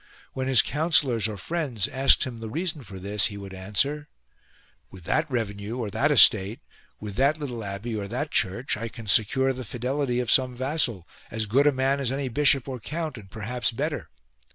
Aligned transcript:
When 0.33 0.47
his 0.47 0.63
councillors 0.63 1.27
or 1.27 1.37
friends 1.37 1.87
asked 1.87 2.23
him 2.23 2.39
the 2.39 2.49
reason 2.49 2.83
for 2.83 2.97
this 2.97 3.27
he 3.27 3.37
would 3.37 3.53
answer:" 3.53 4.09
With 4.89 5.03
that 5.03 5.29
revenue 5.29 5.77
or 5.77 5.91
that 5.91 6.09
estate, 6.09 6.59
with 6.99 7.17
that 7.17 7.37
little 7.37 7.63
abbey 7.63 7.95
or 7.95 8.07
that 8.07 8.31
church 8.31 8.75
I 8.75 8.87
can 8.87 9.05
secure 9.05 9.53
the 9.53 9.63
fidelity 9.63 10.19
of 10.19 10.31
some 10.31 10.55
vassal, 10.55 11.07
as 11.29 11.45
good 11.45 11.67
a 11.67 11.71
man 11.71 11.99
as 11.99 12.11
any 12.11 12.29
bishop 12.29 12.67
or 12.67 12.79
count, 12.79 13.15
and 13.15 13.29
perhaps 13.29 13.69
better." 13.69 14.09